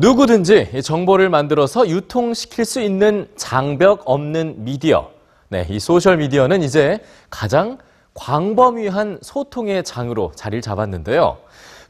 [0.00, 5.10] 누구든지 이 정보를 만들어서 유통시킬 수 있는 장벽 없는 미디어.
[5.48, 7.00] 네, 이 소셜 미디어는 이제
[7.30, 7.78] 가장
[8.14, 11.38] 광범위한 소통의 장으로 자리를 잡았는데요.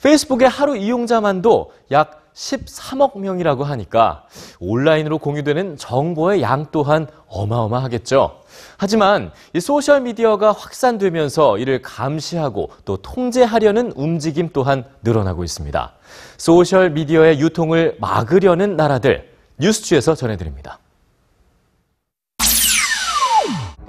[0.02, 4.24] 페이스북의 하루 이용자만도 약 13억 명이라고 하니까
[4.60, 8.40] 온라인으로 공유되는 정보의 양 또한 어마어마하겠죠.
[8.76, 15.92] 하지만 이 소셜 미디어가 확산되면서 이를 감시하고 또 통제하려는 움직임 또한 늘어나고 있습니다.
[16.36, 19.28] 소셜 미디어의 유통을 막으려는 나라들
[19.58, 20.78] 뉴스G에서 전해드립니다.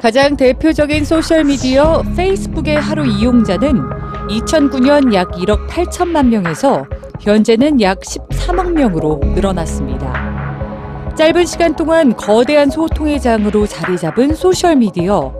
[0.01, 6.85] 가장 대표적인 소셜미디어 페이스북의 하루 이용자는 2009년 약 1억 8천만 명에서
[7.19, 11.13] 현재는 약 13억 명으로 늘어났습니다.
[11.17, 15.33] 짧은 시간 동안 거대한 소통의 장으로 자리 잡은 소셜미디어.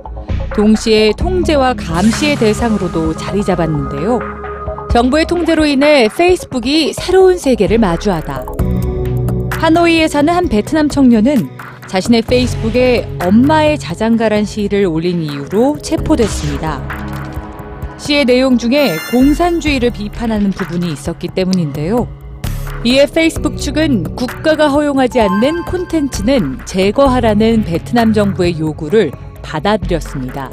[0.56, 4.20] 동시에 통제와 감시의 대상으로도 자리 잡았는데요.
[4.92, 8.46] 정부의 통제로 인해 페이스북이 새로운 세계를 마주하다.
[9.52, 11.50] 하노이에 사는 한 베트남 청년은
[11.88, 17.09] 자신의 페이스북에 엄마의 자장가란 시를 올린 이유로 체포됐습니다.
[18.00, 22.08] 시의 내용 중에 공산주의를 비판하는 부분이 있었기 때문인데요.
[22.86, 29.12] 이에 페이스북 측은 국가가 허용하지 않는 콘텐츠는 제거하라는 베트남 정부의 요구를
[29.42, 30.50] 받아들였습니다.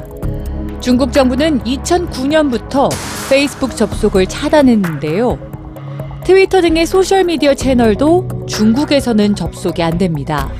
[0.81, 2.89] 중국 정부는 2009년부터
[3.29, 5.39] 페이스북 접속을 차단했는데요.
[6.25, 10.51] 트위터 등의 소셜미디어 채널도 중국에서는 접속이 안 됩니다.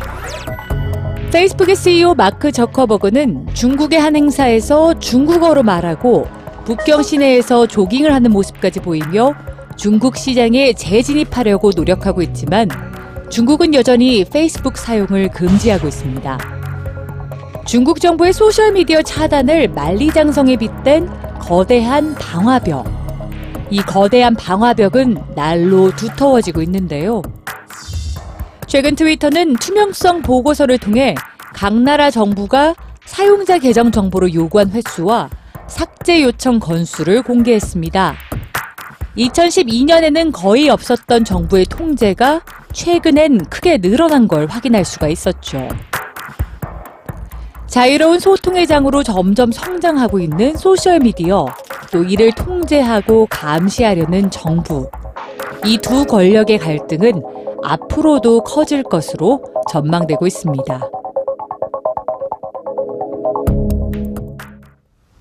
[1.33, 6.25] 페이스북의 CEO 마크 저커버그는 중국의 한 행사에서 중국어로 말하고
[6.67, 9.33] 북경 시내에서 조깅을 하는 모습까지 보이며
[9.77, 12.67] 중국 시장에 재진입하려고 노력하고 있지만
[13.29, 16.37] 중국은 여전히 페이스북 사용을 금지하고 있습니다.
[17.65, 21.09] 중국 정부의 소셜미디어 차단을 만리장성에 빗댄
[21.39, 22.85] 거대한 방화벽.
[23.69, 27.21] 이 거대한 방화벽은 날로 두터워지고 있는데요.
[28.65, 31.15] 최근 트위터는 투명성 보고서를 통해
[31.53, 32.75] 각 나라 정부가
[33.05, 35.29] 사용자 계정 정보를 요구한 횟수와
[35.67, 38.15] 삭제 요청 건수를 공개했습니다.
[39.17, 42.41] 2012년에는 거의 없었던 정부의 통제가
[42.71, 45.67] 최근엔 크게 늘어난 걸 확인할 수가 있었죠.
[47.67, 51.45] 자유로운 소통의 장으로 점점 성장하고 있는 소셜미디어,
[51.91, 54.89] 또 이를 통제하고 감시하려는 정부.
[55.65, 57.21] 이 두 권력의 갈등은
[57.63, 60.89] 앞으로도 커질 것으로 전망되고 있습니다.